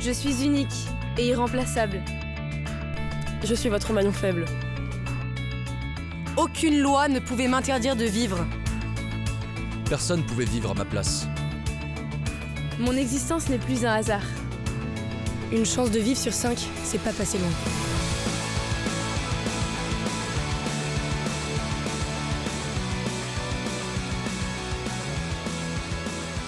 Je 0.00 0.12
suis 0.12 0.44
unique 0.44 0.86
et 1.16 1.26
irremplaçable. 1.26 2.00
Je 3.42 3.54
suis 3.54 3.68
votre 3.68 3.92
maillon 3.92 4.12
faible. 4.12 4.44
Aucune 6.36 6.78
loi 6.78 7.08
ne 7.08 7.18
pouvait 7.18 7.48
m'interdire 7.48 7.96
de 7.96 8.04
vivre. 8.04 8.46
Personne 9.88 10.20
ne 10.20 10.24
pouvait 10.24 10.44
vivre 10.44 10.70
à 10.70 10.74
ma 10.74 10.84
place. 10.84 11.26
Mon 12.78 12.92
existence 12.92 13.48
n'est 13.48 13.58
plus 13.58 13.84
un 13.84 13.94
hasard. 13.94 14.22
Une 15.50 15.66
chance 15.66 15.90
de 15.90 15.98
vivre 15.98 16.18
sur 16.18 16.32
cinq, 16.32 16.58
c'est 16.84 17.02
pas 17.02 17.12
passé 17.12 17.38
loin. 17.38 17.48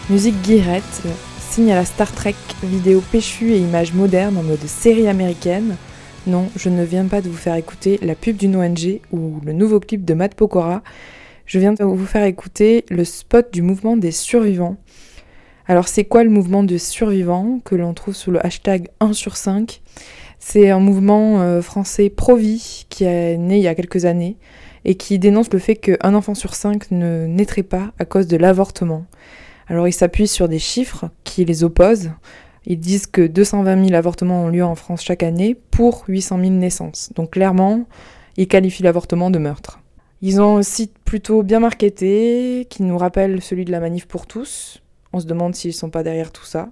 Musique 0.08 0.40
Guirette 0.42 1.02
signe 1.50 1.72
à 1.72 1.74
la 1.74 1.84
Star 1.84 2.12
Trek, 2.12 2.36
vidéo 2.62 3.02
péchue 3.10 3.50
et 3.54 3.58
images 3.58 3.92
modernes 3.92 4.38
en 4.38 4.42
mode 4.44 4.64
série 4.68 5.08
américaine. 5.08 5.74
Non, 6.28 6.48
je 6.54 6.68
ne 6.68 6.84
viens 6.84 7.06
pas 7.06 7.22
de 7.22 7.28
vous 7.28 7.36
faire 7.36 7.56
écouter 7.56 7.98
la 8.02 8.14
pub 8.14 8.36
d'une 8.36 8.54
ONG 8.54 9.00
ou 9.10 9.40
le 9.44 9.52
nouveau 9.52 9.80
clip 9.80 10.04
de 10.04 10.14
Matt 10.14 10.36
Pokora. 10.36 10.84
Je 11.46 11.58
viens 11.58 11.72
de 11.72 11.82
vous 11.82 12.06
faire 12.06 12.22
écouter 12.22 12.84
le 12.88 13.04
spot 13.04 13.52
du 13.52 13.62
mouvement 13.62 13.96
des 13.96 14.12
survivants. 14.12 14.76
Alors 15.66 15.88
c'est 15.88 16.04
quoi 16.04 16.22
le 16.22 16.30
mouvement 16.30 16.62
des 16.62 16.78
survivants 16.78 17.58
que 17.64 17.74
l'on 17.74 17.94
trouve 17.94 18.14
sous 18.14 18.30
le 18.30 18.46
hashtag 18.46 18.86
1 19.00 19.12
sur 19.12 19.36
5 19.36 19.82
C'est 20.38 20.70
un 20.70 20.78
mouvement 20.78 21.40
euh, 21.40 21.62
français 21.62 22.10
pro-vie 22.10 22.86
qui 22.90 23.02
est 23.02 23.36
né 23.36 23.56
il 23.56 23.62
y 23.62 23.68
a 23.68 23.74
quelques 23.74 24.04
années 24.04 24.36
et 24.84 24.94
qui 24.94 25.18
dénonce 25.18 25.52
le 25.52 25.58
fait 25.58 25.74
qu'un 25.74 26.14
enfant 26.14 26.36
sur 26.36 26.54
5 26.54 26.92
ne 26.92 27.26
naîtrait 27.26 27.64
pas 27.64 27.90
à 27.98 28.04
cause 28.04 28.28
de 28.28 28.36
l'avortement. 28.36 29.04
Alors 29.70 29.86
ils 29.86 29.92
s'appuient 29.92 30.26
sur 30.26 30.48
des 30.48 30.58
chiffres 30.58 31.06
qui 31.22 31.44
les 31.44 31.62
opposent. 31.62 32.10
Ils 32.66 32.80
disent 32.80 33.06
que 33.06 33.26
220 33.26 33.86
000 33.86 33.96
avortements 33.96 34.44
ont 34.44 34.48
lieu 34.48 34.64
en 34.64 34.74
France 34.74 35.02
chaque 35.02 35.22
année 35.22 35.54
pour 35.54 36.04
800 36.08 36.40
000 36.40 36.50
naissances. 36.50 37.12
Donc 37.14 37.30
clairement, 37.30 37.86
ils 38.36 38.48
qualifient 38.48 38.82
l'avortement 38.82 39.30
de 39.30 39.38
meurtre. 39.38 39.78
Ils 40.22 40.40
ont 40.40 40.58
un 40.58 40.62
site 40.62 40.94
plutôt 41.04 41.44
bien 41.44 41.60
marketé 41.60 42.66
qui 42.68 42.82
nous 42.82 42.98
rappelle 42.98 43.40
celui 43.40 43.64
de 43.64 43.70
la 43.70 43.78
manif 43.78 44.06
pour 44.06 44.26
tous. 44.26 44.82
On 45.12 45.20
se 45.20 45.26
demande 45.26 45.54
s'ils 45.54 45.72
sont 45.72 45.88
pas 45.88 46.02
derrière 46.02 46.32
tout 46.32 46.44
ça. 46.44 46.68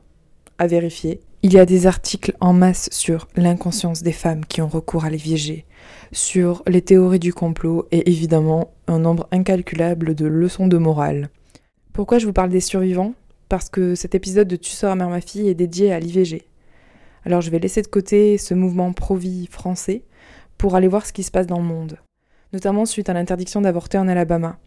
À 0.58 0.66
vérifier. 0.66 1.20
Il 1.44 1.52
y 1.52 1.58
a 1.60 1.66
des 1.66 1.86
articles 1.86 2.34
en 2.40 2.52
masse 2.52 2.88
sur 2.90 3.28
l'inconscience 3.36 4.02
des 4.02 4.12
femmes 4.12 4.44
qui 4.44 4.60
ont 4.60 4.66
recours 4.66 5.04
à 5.04 5.10
l'IVG, 5.10 5.66
sur 6.10 6.64
les 6.66 6.82
théories 6.82 7.20
du 7.20 7.32
complot 7.32 7.86
et 7.92 8.10
évidemment 8.10 8.72
un 8.88 8.98
nombre 8.98 9.28
incalculable 9.30 10.16
de 10.16 10.26
leçons 10.26 10.66
de 10.66 10.78
morale. 10.78 11.30
Pourquoi 11.98 12.18
je 12.18 12.26
vous 12.26 12.32
parle 12.32 12.50
des 12.50 12.60
survivants? 12.60 13.14
Parce 13.48 13.68
que 13.68 13.96
cet 13.96 14.14
épisode 14.14 14.46
de 14.46 14.54
Tu 14.54 14.70
sors 14.70 14.92
à 14.92 14.94
mère 14.94 15.08
ma 15.08 15.20
fille 15.20 15.48
est 15.48 15.56
dédié 15.56 15.92
à 15.92 15.98
l'IVG. 15.98 16.44
Alors 17.24 17.40
je 17.40 17.50
vais 17.50 17.58
laisser 17.58 17.82
de 17.82 17.88
côté 17.88 18.38
ce 18.38 18.54
mouvement 18.54 18.92
pro-vie 18.92 19.48
français 19.48 20.04
pour 20.58 20.76
aller 20.76 20.86
voir 20.86 21.04
ce 21.06 21.12
qui 21.12 21.24
se 21.24 21.32
passe 21.32 21.48
dans 21.48 21.58
le 21.58 21.64
monde, 21.64 21.98
notamment 22.52 22.86
suite 22.86 23.08
à 23.08 23.14
l'interdiction 23.14 23.60
d'avorter 23.60 23.98
en 23.98 24.06
Alabama. 24.06 24.60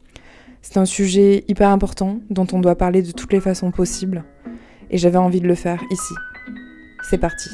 C'est 0.61 0.75
un 0.75 0.83
sujet 0.83 1.45
hyper 1.47 1.69
important 1.69 2.19
dont 2.29 2.47
on 2.51 2.59
doit 2.59 2.75
parler 2.75 3.01
de 3.01 3.13
toutes 3.13 3.31
les 3.31 3.39
façons 3.39 3.71
possibles, 3.71 4.25
et 4.89 4.97
j'avais 4.97 5.17
envie 5.17 5.39
de 5.39 5.47
le 5.47 5.55
faire 5.55 5.81
ici. 5.89 6.13
C'est 7.09 7.17
parti. 7.17 7.49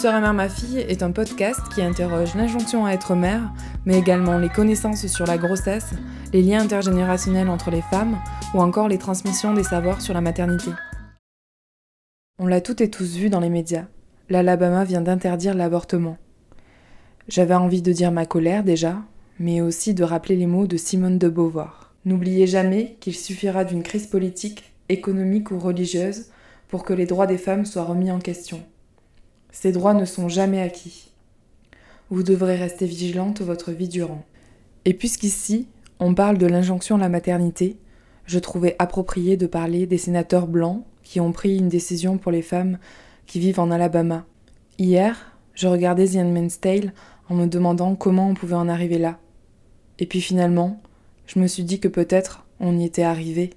Tu 0.00 0.06
seras 0.06 0.20
mère 0.20 0.32
ma 0.32 0.48
fille 0.48 0.78
est 0.78 1.02
un 1.02 1.10
podcast 1.10 1.60
qui 1.74 1.82
interroge 1.82 2.34
l'injonction 2.34 2.86
à 2.86 2.92
être 2.92 3.14
mère, 3.14 3.52
mais 3.84 3.98
également 3.98 4.38
les 4.38 4.48
connaissances 4.48 5.06
sur 5.06 5.26
la 5.26 5.36
grossesse, 5.36 5.90
les 6.32 6.40
liens 6.40 6.62
intergénérationnels 6.62 7.50
entre 7.50 7.70
les 7.70 7.82
femmes 7.82 8.16
ou 8.54 8.62
encore 8.62 8.88
les 8.88 8.96
transmissions 8.96 9.52
des 9.52 9.62
savoirs 9.62 10.00
sur 10.00 10.14
la 10.14 10.22
maternité. 10.22 10.70
On 12.38 12.46
l'a 12.46 12.62
toutes 12.62 12.80
et 12.80 12.88
tous 12.88 13.14
vu 13.14 13.28
dans 13.28 13.40
les 13.40 13.50
médias. 13.50 13.88
L'Alabama 14.30 14.84
vient 14.84 15.02
d'interdire 15.02 15.52
l'avortement. 15.52 16.16
J'avais 17.28 17.52
envie 17.52 17.82
de 17.82 17.92
dire 17.92 18.10
ma 18.10 18.24
colère 18.24 18.64
déjà, 18.64 19.02
mais 19.38 19.60
aussi 19.60 19.92
de 19.92 20.02
rappeler 20.02 20.36
les 20.36 20.46
mots 20.46 20.66
de 20.66 20.78
Simone 20.78 21.18
de 21.18 21.28
Beauvoir. 21.28 21.92
N'oubliez 22.06 22.46
jamais 22.46 22.96
qu'il 23.00 23.14
suffira 23.14 23.64
d'une 23.64 23.82
crise 23.82 24.06
politique, 24.06 24.72
économique 24.88 25.50
ou 25.50 25.58
religieuse 25.58 26.30
pour 26.68 26.84
que 26.84 26.94
les 26.94 27.04
droits 27.04 27.26
des 27.26 27.36
femmes 27.36 27.66
soient 27.66 27.84
remis 27.84 28.10
en 28.10 28.18
question. 28.18 28.62
Ces 29.52 29.72
droits 29.72 29.94
ne 29.94 30.04
sont 30.04 30.28
jamais 30.28 30.60
acquis. 30.60 31.10
Vous 32.10 32.22
devrez 32.22 32.56
rester 32.56 32.86
vigilante 32.86 33.40
votre 33.40 33.72
vie 33.72 33.88
durant. 33.88 34.24
Et 34.84 34.94
puisqu'ici, 34.94 35.68
on 35.98 36.14
parle 36.14 36.38
de 36.38 36.46
l'injonction 36.46 36.96
à 36.96 37.00
la 37.00 37.08
maternité, 37.08 37.76
je 38.26 38.38
trouvais 38.38 38.76
approprié 38.78 39.36
de 39.36 39.46
parler 39.46 39.86
des 39.86 39.98
sénateurs 39.98 40.46
blancs 40.46 40.84
qui 41.02 41.20
ont 41.20 41.32
pris 41.32 41.56
une 41.58 41.68
décision 41.68 42.16
pour 42.16 42.30
les 42.30 42.42
femmes 42.42 42.78
qui 43.26 43.40
vivent 43.40 43.60
en 43.60 43.70
Alabama. 43.70 44.24
Hier, 44.78 45.36
je 45.54 45.66
regardais 45.66 46.06
The 46.06 46.16
Handmaid's 46.16 46.60
Tale 46.60 46.92
en 47.28 47.34
me 47.34 47.46
demandant 47.46 47.96
comment 47.96 48.28
on 48.28 48.34
pouvait 48.34 48.54
en 48.54 48.68
arriver 48.68 48.98
là. 48.98 49.18
Et 49.98 50.06
puis 50.06 50.20
finalement, 50.20 50.80
je 51.26 51.38
me 51.38 51.46
suis 51.46 51.64
dit 51.64 51.80
que 51.80 51.88
peut-être 51.88 52.46
on 52.60 52.78
y 52.78 52.84
était 52.84 53.02
arrivé. 53.02 53.50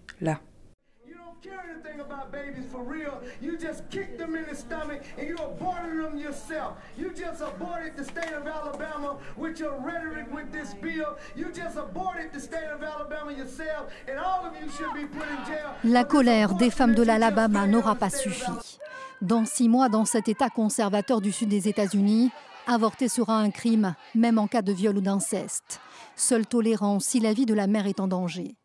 Babies 2.44 2.66
for 2.72 2.84
real. 2.84 3.22
You 3.42 3.58
just 3.58 3.90
kicked 3.90 4.18
them 4.18 4.36
in 4.36 4.46
the 4.50 4.56
stomach 4.56 5.02
and 5.18 5.28
you 5.28 5.36
aborted 5.36 5.98
them 6.04 6.18
yourself. 6.18 6.78
You 6.98 7.12
just 7.14 7.42
aborted 7.42 7.96
the 7.96 8.04
state 8.04 8.34
of 8.34 8.48
Alabama 8.48 9.18
with 9.38 9.60
your 9.60 9.74
rhetoric 9.80 10.28
with 10.34 10.52
this 10.52 10.74
bill. 10.82 11.18
You 11.36 11.52
just 11.54 11.78
aborted 11.78 12.32
the 12.34 12.40
state 12.40 12.70
of 12.74 12.84
Alabama 12.84 13.32
yourself 13.32 13.92
and 14.08 14.18
all 14.20 14.46
of 14.46 14.54
you 14.62 14.70
should 14.70 14.94
be 14.94 15.06
put 15.06 15.28
in 15.28 15.46
jail. 15.46 15.70
La 15.84 16.04
colère 16.04 16.56
des 16.56 16.70
femmes 16.70 16.96
de 16.96 17.04
l'Alabama 17.04 17.68
n'aura 17.68 17.96
pas 17.96 18.10
suffi. 18.10 18.80
Dans 19.22 19.46
six 19.46 19.70
mois, 19.70 19.90
dans 19.90 20.06
cet 20.06 20.28
État 20.28 20.50
conservateur 20.50 21.22
du 21.22 21.32
sud 21.32 21.48
des 21.48 21.70
États-Unis, 21.70 22.32
avorter 22.68 23.08
sera 23.08 23.38
un 23.38 23.52
crime, 23.52 23.96
même 24.16 24.38
en 24.38 24.48
cas 24.48 24.62
de 24.62 24.74
viol 24.74 24.98
ou 24.98 25.02
d'inceste. 25.02 25.80
Seule 26.16 26.46
tolérance 26.46 27.06
si 27.06 27.20
la 27.20 27.34
vie 27.34 27.46
de 27.46 27.54
la 27.54 27.68
mère 27.68 27.88
est 27.88 28.00
en 28.00 28.08
danger. 28.08 28.56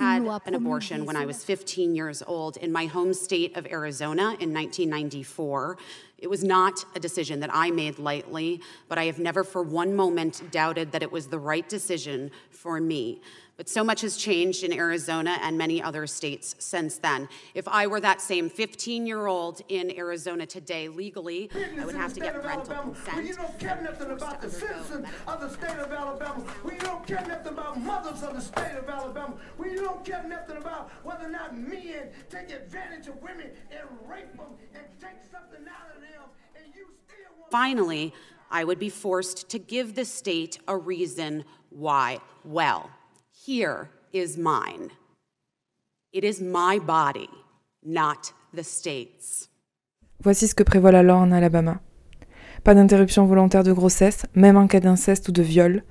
I 0.00 0.14
had 0.14 0.22
an 0.46 0.54
abortion 0.54 1.04
when 1.04 1.16
I 1.16 1.26
was 1.26 1.44
15 1.44 1.94
years 1.94 2.22
old 2.26 2.56
in 2.56 2.72
my 2.72 2.86
home 2.86 3.12
state 3.12 3.56
of 3.56 3.66
Arizona 3.66 4.36
in 4.40 4.54
1994. 4.54 5.76
It 6.22 6.30
was 6.30 6.44
not 6.44 6.84
a 6.94 7.00
decision 7.00 7.40
that 7.40 7.50
I 7.52 7.72
made 7.72 7.98
lightly, 7.98 8.60
but 8.88 8.96
I 8.96 9.06
have 9.06 9.18
never 9.18 9.42
for 9.42 9.60
one 9.60 9.96
moment 9.96 10.40
doubted 10.52 10.92
that 10.92 11.02
it 11.02 11.10
was 11.10 11.26
the 11.26 11.38
right 11.38 11.68
decision 11.68 12.30
for 12.48 12.80
me. 12.80 13.20
But 13.56 13.68
so 13.68 13.84
much 13.84 14.00
has 14.00 14.16
changed 14.16 14.64
in 14.64 14.72
Arizona 14.72 15.38
and 15.42 15.58
many 15.58 15.82
other 15.82 16.06
states 16.06 16.54
since 16.58 16.98
then. 16.98 17.28
If 17.54 17.68
I 17.68 17.86
were 17.86 18.00
that 18.00 18.20
same 18.20 18.48
15 18.48 19.06
year 19.06 19.26
old 19.26 19.62
in 19.68 19.96
Arizona 19.96 20.46
today 20.46 20.88
legally, 20.88 21.50
I 21.78 21.84
would 21.84 21.94
have 21.94 22.14
to 22.14 22.20
get 22.20 22.40
parental 22.40 22.74
consent. 22.74 23.26
You 23.26 23.34
don't 23.34 23.58
care 23.58 23.80
nothing 23.82 24.10
about 24.10 24.40
the 24.40 24.50
citizens 24.50 25.06
of 25.26 25.40
the 25.40 25.50
state 25.50 25.78
of 25.78 25.92
Alabama. 25.92 26.42
We 26.64 26.76
don't 26.78 27.06
care 27.06 27.24
nothing 27.28 27.52
about 27.52 27.80
mothers 27.80 28.22
of 28.22 28.34
the 28.34 28.40
state 28.40 28.76
of 28.76 28.88
Alabama. 28.88 29.34
We 29.58 29.74
don't 29.74 30.04
care 30.04 30.24
nothing 30.26 30.56
about 30.56 30.90
whether 31.04 31.26
or 31.26 31.30
not 31.30 31.56
men 31.56 32.08
take 32.30 32.50
advantage 32.50 33.08
of 33.08 33.20
women 33.22 33.50
and 33.70 34.08
rape 34.08 34.36
them 34.36 34.54
and 34.74 34.84
take 35.00 35.20
something 35.30 35.66
out 35.68 35.94
of 35.94 36.00
them. 36.00 36.11
Finally, 37.50 38.12
I 38.50 38.64
would 38.64 38.78
be 38.78 38.88
forced 38.88 39.48
to 39.50 39.58
give 39.58 39.94
the 39.94 40.04
state 40.04 40.58
a 40.66 40.76
reason 40.76 41.44
why. 41.70 42.18
Well, 42.44 42.90
here 43.30 43.90
is 44.12 44.36
mine. 44.36 44.90
It 46.12 46.24
is 46.24 46.40
my 46.40 46.78
body, 46.78 47.28
not 47.82 48.32
the 48.54 48.62
state's. 48.62 49.48
Voici 50.22 50.46
ce 50.46 50.54
que 50.54 50.62
prévoit 50.62 50.92
la 50.92 51.02
loi 51.02 51.16
en 51.16 51.32
Alabama. 51.32 51.80
Pas 52.64 52.74
d'interruption 52.74 53.26
volontaire 53.26 53.64
de 53.64 53.72
grossesse, 53.72 54.24
même 54.34 54.56
en 54.56 54.66
cas 54.66 54.80
d'inceste 54.80 55.28
ou 55.28 55.32
de 55.32 55.42
viol, 55.42 55.82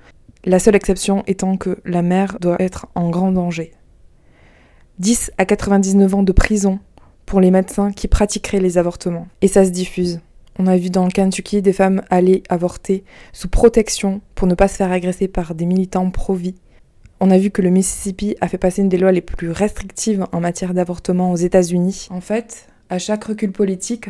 la 0.44 0.58
seule 0.58 0.74
exception 0.74 1.22
étant 1.26 1.56
que 1.56 1.80
la 1.84 2.02
mère 2.02 2.38
doit 2.40 2.60
être 2.60 2.86
en 2.94 3.10
grand 3.10 3.30
danger. 3.30 3.72
10 4.98 5.32
à 5.38 5.44
99 5.44 6.14
ans 6.14 6.22
de 6.22 6.32
prison 6.32 6.80
pour 7.26 7.40
les 7.40 7.50
médecins 7.50 7.92
qui 7.92 8.08
pratiqueraient 8.08 8.60
les 8.60 8.78
avortements. 8.78 9.28
Et 9.40 9.48
ça 9.48 9.64
se 9.64 9.70
diffuse. 9.70 10.20
On 10.58 10.66
a 10.66 10.76
vu 10.76 10.90
dans 10.90 11.04
le 11.04 11.10
Kentucky 11.10 11.62
des 11.62 11.72
femmes 11.72 12.02
aller 12.10 12.42
avorter 12.48 13.04
sous 13.32 13.48
protection 13.48 14.20
pour 14.34 14.46
ne 14.46 14.54
pas 14.54 14.68
se 14.68 14.76
faire 14.76 14.92
agresser 14.92 15.28
par 15.28 15.54
des 15.54 15.64
militants 15.64 16.10
pro-vie. 16.10 16.56
On 17.20 17.30
a 17.30 17.38
vu 17.38 17.50
que 17.50 17.62
le 17.62 17.70
Mississippi 17.70 18.36
a 18.40 18.48
fait 18.48 18.58
passer 18.58 18.82
une 18.82 18.88
des 18.88 18.98
lois 18.98 19.12
les 19.12 19.20
plus 19.20 19.50
restrictives 19.50 20.26
en 20.32 20.40
matière 20.40 20.74
d'avortement 20.74 21.32
aux 21.32 21.36
États-Unis. 21.36 22.08
En 22.10 22.20
fait, 22.20 22.66
à 22.90 22.98
chaque 22.98 23.24
recul 23.24 23.52
politique, 23.52 24.08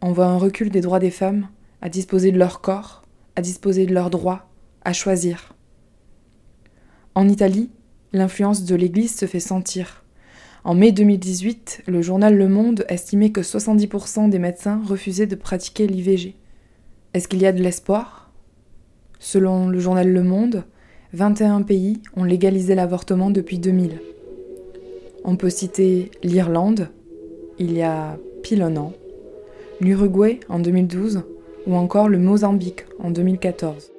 on 0.00 0.12
voit 0.12 0.26
un 0.26 0.36
recul 0.36 0.70
des 0.70 0.82
droits 0.82 0.98
des 0.98 1.10
femmes 1.10 1.48
à 1.80 1.88
disposer 1.88 2.30
de 2.30 2.38
leur 2.38 2.60
corps, 2.60 3.02
à 3.34 3.40
disposer 3.40 3.86
de 3.86 3.94
leurs 3.94 4.10
droits, 4.10 4.46
à 4.84 4.92
choisir. 4.92 5.54
En 7.14 7.28
Italie, 7.28 7.70
l'influence 8.12 8.64
de 8.64 8.74
l'Église 8.74 9.16
se 9.16 9.26
fait 9.26 9.40
sentir. 9.40 10.03
En 10.66 10.74
mai 10.74 10.92
2018, 10.92 11.82
le 11.88 12.00
journal 12.00 12.34
Le 12.38 12.48
Monde 12.48 12.86
estimait 12.88 13.28
que 13.28 13.42
70% 13.42 14.30
des 14.30 14.38
médecins 14.38 14.80
refusaient 14.88 15.26
de 15.26 15.34
pratiquer 15.34 15.86
l'IVG. 15.86 16.36
Est-ce 17.12 17.28
qu'il 17.28 17.42
y 17.42 17.46
a 17.46 17.52
de 17.52 17.62
l'espoir? 17.62 18.30
Selon 19.18 19.68
le 19.68 19.78
journal 19.78 20.10
Le 20.10 20.22
Monde, 20.22 20.64
21 21.12 21.60
pays 21.62 22.00
ont 22.16 22.24
légalisé 22.24 22.74
l'avortement 22.74 23.28
depuis 23.28 23.58
2000. 23.58 24.00
On 25.24 25.36
peut 25.36 25.50
citer 25.50 26.10
l'Irlande, 26.22 26.88
il 27.58 27.72
y 27.74 27.82
a 27.82 28.16
pile 28.42 28.62
un 28.62 28.78
an, 28.78 28.94
l'Uruguay 29.82 30.40
en 30.48 30.60
2012 30.60 31.24
ou 31.66 31.74
encore 31.74 32.08
le 32.08 32.18
Mozambique 32.18 32.86
en 33.00 33.10
2014. 33.10 33.90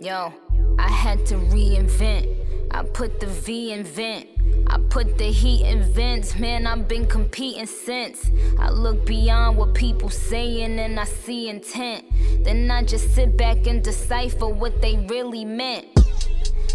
Yo, 0.00 0.32
I 0.78 0.88
had 0.88 1.24
to 1.26 1.36
reinvent. 1.52 2.39
I 2.72 2.82
put 2.82 3.20
the 3.20 3.26
V 3.26 3.72
in 3.72 3.84
vent. 3.84 4.28
I 4.66 4.78
put 4.90 5.18
the 5.18 5.24
heat 5.24 5.66
in 5.66 5.82
vents. 5.92 6.36
Man, 6.38 6.66
I've 6.66 6.86
been 6.86 7.06
competing 7.06 7.66
since. 7.66 8.30
I 8.58 8.70
look 8.70 9.04
beyond 9.04 9.56
what 9.56 9.74
people 9.74 10.08
saying 10.08 10.78
and 10.78 10.98
I 10.98 11.04
see 11.04 11.48
intent. 11.48 12.04
Then 12.44 12.70
I 12.70 12.84
just 12.84 13.14
sit 13.14 13.36
back 13.36 13.66
and 13.66 13.82
decipher 13.82 14.46
what 14.46 14.80
they 14.80 14.96
really 15.08 15.44
meant. 15.44 15.86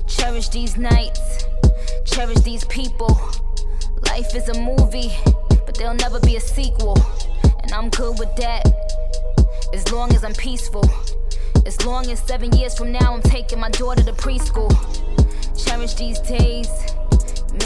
Cherish 0.07 0.49
these 0.49 0.77
nights, 0.77 1.45
cherish 2.05 2.39
these 2.39 2.65
people. 2.65 3.17
Life 4.07 4.35
is 4.35 4.49
a 4.49 4.59
movie, 4.59 5.11
but 5.65 5.75
there'll 5.77 5.95
never 5.95 6.19
be 6.19 6.35
a 6.35 6.41
sequel. 6.41 6.97
And 7.63 7.71
I'm 7.71 7.89
good 7.89 8.19
with 8.19 8.35
that, 8.35 8.63
as 9.73 9.91
long 9.91 10.13
as 10.13 10.23
I'm 10.23 10.33
peaceful. 10.33 10.87
As 11.65 11.83
long 11.83 12.11
as 12.11 12.19
seven 12.19 12.51
years 12.51 12.77
from 12.77 12.91
now 12.91 13.13
I'm 13.15 13.23
taking 13.23 13.59
my 13.59 13.69
daughter 13.69 14.03
to 14.03 14.13
preschool. 14.13 14.69
Cherish 15.75 15.95
these 15.95 16.19
days, 16.21 16.69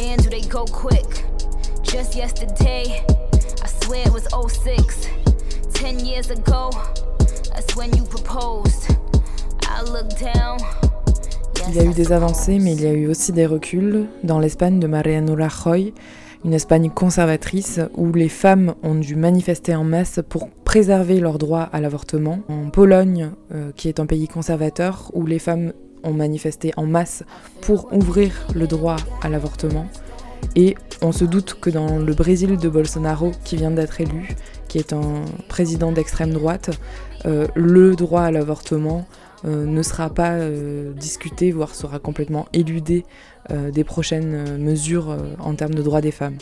man, 0.01 0.17
do 0.17 0.29
they 0.31 0.41
go 0.41 0.65
quick? 0.65 1.25
Just 1.83 2.15
yesterday, 2.15 3.05
I 3.63 3.67
swear 3.83 4.01
it 4.07 4.11
was 4.11 4.27
06. 4.33 5.07
Ten 5.73 6.03
years 6.03 6.31
ago, 6.31 6.71
that's 7.53 7.75
when 7.75 7.95
you 7.95 8.03
proposed. 8.05 8.95
I 9.61 9.83
look 9.83 10.09
down. 10.17 10.57
Il 11.67 11.75
y 11.75 11.79
a 11.79 11.83
eu 11.83 11.93
des 11.93 12.11
avancées, 12.11 12.57
mais 12.57 12.73
il 12.73 12.81
y 12.81 12.87
a 12.87 12.93
eu 12.93 13.05
aussi 13.05 13.31
des 13.31 13.45
reculs 13.45 14.07
dans 14.23 14.39
l'Espagne 14.39 14.79
de 14.79 14.87
Mariano 14.87 15.35
Rajoy, 15.35 15.93
une 16.43 16.55
Espagne 16.55 16.89
conservatrice 16.89 17.79
où 17.95 18.11
les 18.11 18.29
femmes 18.29 18.73
ont 18.81 18.95
dû 18.95 19.17
manifester 19.17 19.75
en 19.75 19.83
masse 19.83 20.19
pour 20.27 20.49
préserver 20.49 21.19
leur 21.19 21.37
droit 21.37 21.69
à 21.71 21.79
l'avortement. 21.79 22.39
En 22.49 22.71
Pologne, 22.71 23.29
euh, 23.53 23.71
qui 23.75 23.87
est 23.87 23.99
un 23.99 24.07
pays 24.07 24.27
conservateur, 24.27 25.11
où 25.13 25.27
les 25.27 25.37
femmes 25.37 25.73
ont 26.03 26.13
manifesté 26.13 26.71
en 26.77 26.85
masse 26.85 27.23
pour 27.61 27.93
ouvrir 27.93 28.31
le 28.55 28.67
droit 28.67 28.97
à 29.21 29.29
l'avortement. 29.29 29.87
Et 30.55 30.75
on 31.01 31.11
se 31.11 31.25
doute 31.25 31.57
que 31.59 31.69
dans 31.69 31.97
le 31.97 32.13
Brésil 32.13 32.57
de 32.57 32.69
Bolsonaro, 32.69 33.31
qui 33.43 33.55
vient 33.55 33.71
d'être 33.71 34.01
élu, 34.01 34.35
qui 34.67 34.77
est 34.77 34.93
un 34.93 35.25
président 35.47 35.91
d'extrême 35.91 36.31
droite, 36.31 36.71
euh, 37.25 37.47
le 37.55 37.95
droit 37.95 38.21
à 38.21 38.31
l'avortement 38.31 39.05
euh, 39.45 39.65
ne 39.65 39.81
sera 39.83 40.09
pas 40.09 40.33
euh, 40.33 40.93
discuté, 40.93 41.51
voire 41.51 41.75
sera 41.75 41.99
complètement 41.99 42.47
éludé 42.53 43.05
des 43.73 43.83
prochaines 43.83 44.59
mesures 44.59 45.17
en 45.39 45.55
termes 45.55 45.73
de 45.73 45.81
droits 45.81 46.01
des 46.01 46.11
femmes. 46.11 46.37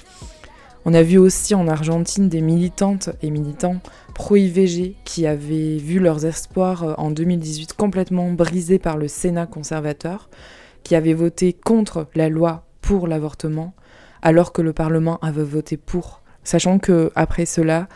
On 0.86 0.94
a 0.94 1.04
vu 1.04 1.18
aussi 1.18 1.56
en 1.56 1.68
Argentine 1.68 2.30
des 2.30 2.42
militantes 2.42 3.10
et 3.22 3.30
militants 3.30 3.82
pro-IVG 4.14 4.96
qui 5.04 5.28
avaient 5.28 5.78
vu 5.78 6.00
leurs 6.00 6.26
espoirs 6.26 6.84
euh, 6.84 6.94
en 6.98 7.12
2018 7.12 7.74
complètement 7.74 8.32
brisés 8.32 8.80
par 8.80 8.98
le 8.98 9.08
Sénat 9.08 9.46
conservateur, 9.46 10.30
qui 10.84 10.96
avait 10.96 11.14
voté 11.14 11.54
contre 11.54 12.08
la 12.16 12.30
loi 12.30 12.66
pour 12.82 13.08
l'avortement, 13.08 13.74
alors 14.22 14.54
que 14.54 14.62
le 14.62 14.74
Parlement 14.74 15.20
avait 15.22 15.44
voté 15.44 15.78
pour. 15.78 16.22
Sachant 16.44 16.80
que 16.80 17.12
après 17.16 17.46
cela, 17.46 17.90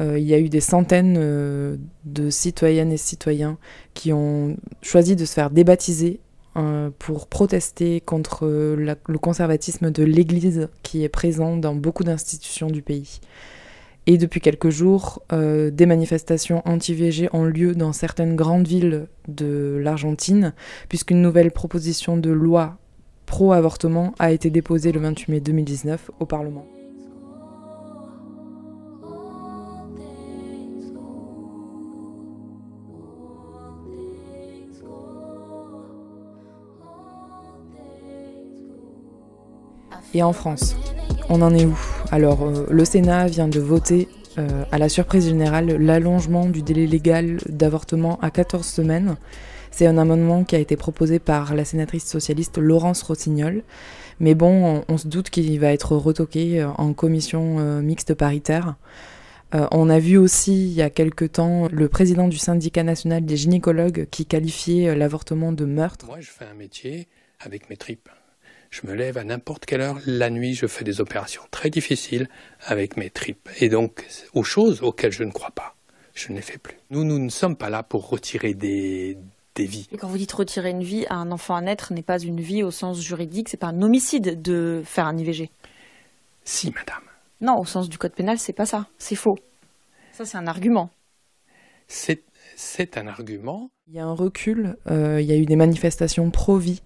euh, 0.00 0.18
il 0.18 0.24
y 0.26 0.34
a 0.34 0.38
eu 0.38 0.48
des 0.48 0.60
centaines 0.60 1.16
euh, 1.18 1.76
de 2.04 2.30
citoyennes 2.30 2.92
et 2.92 2.96
citoyens 2.96 3.58
qui 3.94 4.12
ont 4.12 4.56
choisi 4.82 5.16
de 5.16 5.24
se 5.24 5.34
faire 5.34 5.50
débaptiser 5.50 6.20
euh, 6.56 6.90
pour 6.98 7.26
protester 7.26 8.00
contre 8.00 8.46
le 8.46 9.18
conservatisme 9.18 9.90
de 9.90 10.02
l'Église 10.02 10.68
qui 10.82 11.04
est 11.04 11.08
présent 11.08 11.56
dans 11.56 11.74
beaucoup 11.74 12.04
d'institutions 12.04 12.68
du 12.68 12.82
pays. 12.82 13.20
Et 14.10 14.16
depuis 14.16 14.40
quelques 14.40 14.70
jours, 14.70 15.20
euh, 15.34 15.70
des 15.70 15.84
manifestations 15.84 16.62
anti-VG 16.64 17.28
ont 17.34 17.44
lieu 17.44 17.74
dans 17.74 17.92
certaines 17.92 18.36
grandes 18.36 18.66
villes 18.66 19.06
de 19.28 19.78
l'Argentine, 19.82 20.54
puisqu'une 20.88 21.20
nouvelle 21.20 21.50
proposition 21.50 22.16
de 22.16 22.30
loi 22.30 22.78
pro-avortement 23.26 24.14
a 24.18 24.32
été 24.32 24.48
déposée 24.48 24.92
le 24.92 25.00
28 25.00 25.30
mai 25.30 25.40
2019 25.40 26.10
au 26.20 26.24
Parlement. 26.24 26.66
Et 40.14 40.22
en 40.22 40.32
France, 40.32 40.76
on 41.28 41.42
en 41.42 41.54
est 41.54 41.66
où? 41.66 41.78
Alors, 42.10 42.42
euh, 42.42 42.66
le 42.70 42.84
Sénat 42.84 43.26
vient 43.26 43.48
de 43.48 43.60
voter, 43.60 44.08
euh, 44.38 44.64
à 44.72 44.78
la 44.78 44.88
surprise 44.88 45.26
générale, 45.26 45.76
l'allongement 45.76 46.46
du 46.46 46.62
délai 46.62 46.86
légal 46.86 47.38
d'avortement 47.48 48.18
à 48.20 48.30
14 48.30 48.66
semaines. 48.66 49.16
C'est 49.70 49.86
un 49.86 49.98
amendement 49.98 50.44
qui 50.44 50.56
a 50.56 50.58
été 50.58 50.76
proposé 50.76 51.18
par 51.18 51.54
la 51.54 51.64
sénatrice 51.64 52.06
socialiste 52.06 52.56
Laurence 52.56 53.02
Rossignol. 53.02 53.62
Mais 54.20 54.34
bon, 54.34 54.82
on, 54.88 54.96
se 54.98 55.06
doute 55.06 55.30
qu'il 55.30 55.60
va 55.60 55.72
être 55.72 55.94
retoqué 55.94 56.62
euh, 56.62 56.68
en 56.78 56.94
commission 56.94 57.80
mixte 57.82 58.14
paritaire. 58.14 58.76
On 59.70 59.88
a 59.88 59.98
vu 59.98 60.18
aussi 60.18 60.66
il 60.66 60.72
y 60.72 60.82
a 60.82 60.90
quelque 60.90 61.24
temps 61.24 61.68
le 61.72 61.88
président 61.88 62.28
du 62.28 62.36
syndicat 62.36 62.82
national 62.82 63.24
des 63.24 63.38
gynécologues 63.38 64.06
qui 64.10 64.26
qualifiait 64.26 64.94
l'avortement 64.94 65.52
de 65.52 65.64
meurtre. 65.64 66.06
Je 68.70 68.86
me 68.86 68.94
lève 68.94 69.16
à 69.16 69.24
n'importe 69.24 69.64
quelle 69.66 69.80
heure. 69.80 69.98
La 70.06 70.30
nuit, 70.30 70.54
je 70.54 70.66
fais 70.66 70.84
des 70.84 71.00
opérations 71.00 71.42
très 71.50 71.70
difficiles 71.70 72.28
avec 72.66 72.96
mes 72.96 73.10
tripes. 73.10 73.48
Et 73.60 73.68
donc, 73.68 74.06
aux 74.34 74.42
choses 74.42 74.82
auxquelles 74.82 75.12
je 75.12 75.24
ne 75.24 75.30
crois 75.30 75.50
pas, 75.50 75.74
je 76.14 76.30
ne 76.30 76.36
les 76.36 76.42
fais 76.42 76.58
plus. 76.58 76.76
Nous, 76.90 77.04
nous 77.04 77.18
ne 77.18 77.30
sommes 77.30 77.56
pas 77.56 77.70
là 77.70 77.82
pour 77.82 78.08
retirer 78.08 78.54
des, 78.54 79.16
des 79.54 79.64
vies. 79.64 79.88
Et 79.92 79.96
quand 79.96 80.08
vous 80.08 80.18
dites 80.18 80.32
retirer 80.32 80.70
une 80.70 80.82
vie 80.82 81.06
à 81.08 81.14
un 81.14 81.30
enfant 81.30 81.56
à 81.56 81.60
naître 81.60 81.92
n'est 81.92 82.02
pas 82.02 82.18
une 82.18 82.40
vie 82.40 82.62
au 82.62 82.70
sens 82.70 83.00
juridique, 83.00 83.48
c'est 83.48 83.56
pas 83.56 83.68
un 83.68 83.82
homicide 83.82 84.42
de 84.42 84.82
faire 84.84 85.06
un 85.06 85.16
IVG. 85.16 85.50
Si, 86.44 86.70
madame. 86.70 87.02
Non, 87.40 87.56
au 87.58 87.64
sens 87.64 87.88
du 87.88 87.98
code 87.98 88.14
pénal, 88.14 88.38
c'est 88.38 88.52
pas 88.52 88.66
ça. 88.66 88.86
C'est 88.98 89.14
faux. 89.14 89.36
Ça, 90.12 90.24
c'est 90.24 90.36
un 90.36 90.46
argument. 90.46 90.90
C'est, 91.86 92.22
c'est 92.56 92.98
un 92.98 93.06
argument. 93.06 93.70
Il 93.86 93.94
y 93.94 94.00
a 94.00 94.04
un 94.04 94.14
recul, 94.14 94.76
euh, 94.90 95.20
il 95.20 95.26
y 95.26 95.32
a 95.32 95.36
eu 95.36 95.46
des 95.46 95.56
manifestations 95.56 96.30
pro-vie. 96.30 96.82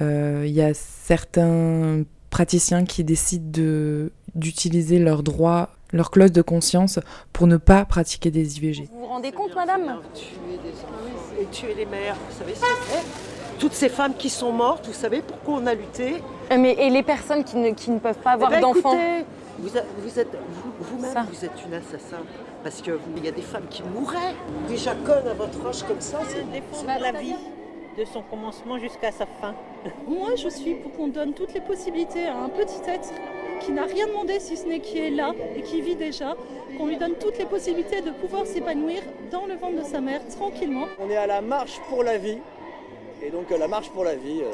Euh, 0.00 0.44
il 0.46 0.52
y 0.52 0.62
a 0.62 0.72
certains 0.74 2.02
praticiens 2.30 2.84
qui 2.84 3.04
décident 3.04 3.50
de, 3.50 4.12
d'utiliser 4.34 4.98
leurs 4.98 5.22
droits, 5.22 5.70
leur 5.92 6.10
clause 6.10 6.32
de 6.32 6.42
conscience 6.42 6.98
pour 7.32 7.46
ne 7.46 7.56
pas 7.56 7.84
pratiquer 7.84 8.30
des 8.30 8.58
IVG. 8.58 8.88
Vous 8.92 9.00
vous 9.00 9.06
rendez 9.06 9.32
compte, 9.32 9.54
madame 9.54 10.00
Tuer 10.14 10.58
des 10.62 10.70
enfants 10.70 11.40
et 11.40 11.46
tuer 11.46 11.74
les 11.74 11.86
mères, 11.86 12.16
vous 12.28 12.38
savez 12.38 12.54
ce 12.54 12.60
que 12.60 12.66
c'est 12.90 13.58
Toutes 13.58 13.72
ces 13.72 13.88
femmes 13.88 14.14
qui 14.18 14.28
sont 14.28 14.52
mortes, 14.52 14.86
vous 14.86 14.92
savez 14.92 15.22
pourquoi 15.22 15.60
on 15.62 15.66
a 15.66 15.74
lutté 15.74 16.22
Mais 16.50 16.72
et 16.78 16.90
les 16.90 17.02
personnes 17.02 17.44
qui 17.44 17.56
ne, 17.56 17.70
qui 17.70 17.90
ne 17.90 17.98
peuvent 17.98 18.18
pas 18.18 18.32
avoir 18.32 18.50
Eh 18.52 18.56
ben, 18.56 18.60
d'enfants 18.60 18.98
vous, 19.58 20.18
êtes 20.18 20.28
vous- 20.32 20.96
vous-même, 20.98 21.26
vous, 21.32 21.44
êtes 21.44 21.64
une 21.66 21.72
assassin. 21.74 22.18
Parce 22.62 22.82
qu'il 22.82 22.92
y 23.24 23.28
a 23.28 23.32
des 23.32 23.40
femmes 23.42 23.66
qui 23.70 23.82
mourraient. 23.82 24.34
Déjà 24.68 24.94
conne 24.94 25.26
à 25.26 25.32
votre 25.32 25.66
âge 25.66 25.82
comme 25.84 26.00
ça, 26.00 26.18
c'est 26.28 26.44
défendre 26.50 27.00
la 27.00 27.12
vie 27.12 27.34
de 27.96 28.04
son 28.04 28.22
commencement 28.22 28.78
jusqu'à 28.78 29.10
sa 29.10 29.26
fin. 29.26 29.54
Moi, 30.06 30.34
je 30.36 30.48
suis 30.48 30.74
pour 30.74 30.92
qu'on 30.92 31.08
donne 31.08 31.32
toutes 31.32 31.54
les 31.54 31.60
possibilités 31.60 32.26
à 32.26 32.36
un 32.36 32.48
petit 32.48 32.80
être 32.88 33.12
qui 33.60 33.72
n'a 33.72 33.84
rien 33.84 34.06
demandé 34.06 34.38
si 34.38 34.56
ce 34.56 34.66
n'est 34.66 34.80
qui 34.80 34.98
est 34.98 35.10
là 35.10 35.32
et 35.54 35.62
qui 35.62 35.80
vit 35.80 35.96
déjà, 35.96 36.36
qu'on 36.76 36.86
lui 36.86 36.96
donne 36.96 37.14
toutes 37.14 37.38
les 37.38 37.46
possibilités 37.46 38.02
de 38.02 38.10
pouvoir 38.10 38.46
s'épanouir 38.46 39.02
dans 39.30 39.46
le 39.46 39.54
ventre 39.54 39.78
de 39.82 39.84
sa 39.84 40.00
mère 40.00 40.20
tranquillement. 40.28 40.86
On 40.98 41.08
est 41.08 41.16
à 41.16 41.26
la 41.26 41.40
marche 41.40 41.80
pour 41.88 42.02
la 42.02 42.18
vie. 42.18 42.38
Et 43.22 43.30
donc 43.30 43.50
euh, 43.50 43.56
la 43.56 43.66
marche 43.66 43.88
pour 43.90 44.04
la 44.04 44.14
vie, 44.14 44.42
euh, 44.42 44.52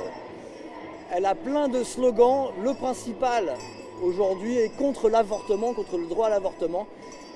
elle 1.10 1.26
a 1.26 1.34
plein 1.34 1.68
de 1.68 1.82
slogans. 1.82 2.50
Le 2.62 2.74
principal 2.74 3.54
aujourd'hui 4.02 4.58
est 4.58 4.76
contre 4.76 5.08
l'avortement, 5.08 5.74
contre 5.74 5.98
le 5.98 6.06
droit 6.06 6.28
à 6.28 6.30
l'avortement, 6.30 6.86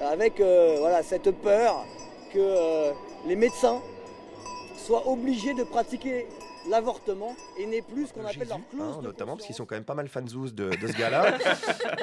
avec 0.01 0.41
euh, 0.41 0.77
voilà, 0.81 1.03
cette 1.03 1.31
peur 1.31 1.85
que 2.33 2.39
euh, 2.39 2.93
les 3.27 3.37
médecins 3.37 3.81
soient 4.87 5.09
obligés 5.09 5.53
de 5.55 5.65
pratiquer 5.65 6.27
l'avortement 6.71 7.35
et 7.59 7.67
n'aient 7.67 7.83
plus 7.83 8.07
ce 8.07 8.13
qu'on 8.13 8.25
appelle 8.25 8.49
leur 8.49 8.61
clause 8.71 8.95
Hein, 8.97 9.01
de 9.01 9.07
notamment 9.07 9.35
parce 9.35 9.47
qu'ils 9.47 9.55
sont 9.57 9.67
quand 9.67 9.75
même 9.75 9.85
pas 9.85 9.95
mal 9.95 10.09
fanzous 10.09 10.51
de, 10.51 10.71
de 10.71 10.87
ce 10.87 10.97
gars-là. 10.97 11.39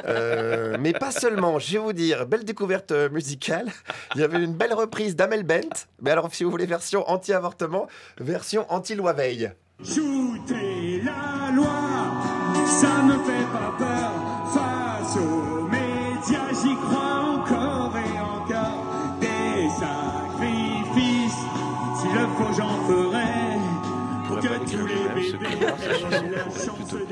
Euh, 0.06 0.75
mais 0.80 0.92
pas 0.92 1.12
seulement, 1.12 1.60
je 1.60 1.74
vais 1.74 1.78
vous 1.78 1.94
dire, 1.94 2.25
belle 2.25 2.44
découverte 2.44 2.92
euh, 2.92 3.10
musicale. 3.10 3.68
Il 4.16 4.22
y 4.22 4.24
avait 4.24 4.44
une 4.44 4.54
belle 4.54 4.74
reprise 4.74 5.16
d'Amel 5.16 5.44
Bent. 5.44 5.88
Mais 6.02 6.12
alors, 6.12 6.34
si 6.34 6.44
vous 6.44 6.52
voulez 6.52 6.66
version 6.66 7.10
anti-avortement, 7.10 7.88
version 8.18 8.66
anti-loi 8.70 9.13
Veil. 9.13 9.54
Shooter 9.84 11.02
la 11.04 11.52
loi, 11.56 11.68
ça 12.68 13.02
me 13.04 13.13
fait 13.24 13.33
On 24.34 24.40
pourrait 26.88 27.10